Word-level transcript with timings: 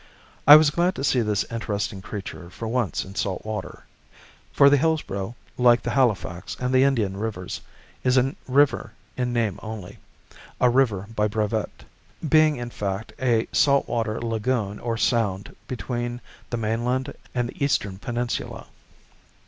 I 0.47 0.55
was 0.55 0.71
glad 0.71 0.95
to 0.95 1.03
see 1.03 1.21
this 1.21 1.43
interesting 1.51 2.01
creature 2.01 2.49
for 2.49 2.67
once 2.67 3.05
in 3.05 3.13
salt 3.13 3.45
water; 3.45 3.83
for 4.51 4.67
the 4.67 4.77
Hillsborough, 4.77 5.35
like 5.59 5.83
the 5.83 5.91
Halifax 5.91 6.57
and 6.59 6.73
the 6.73 6.81
Indian 6.83 7.17
rivers, 7.17 7.61
is 8.03 8.17
a 8.17 8.33
river 8.47 8.93
in 9.15 9.31
name 9.31 9.59
only, 9.61 9.99
a 10.59 10.71
river 10.71 11.05
by 11.15 11.27
brevet, 11.27 11.83
being, 12.27 12.55
in 12.55 12.71
fact, 12.71 13.13
a 13.21 13.47
salt 13.51 13.87
water 13.87 14.19
lagoon 14.19 14.79
or 14.79 14.97
sound 14.97 15.55
between 15.67 16.19
the 16.49 16.57
mainland 16.57 17.13
and 17.35 17.49
the 17.49 17.63
eastern 17.63 17.99
peninsula. 17.99 18.65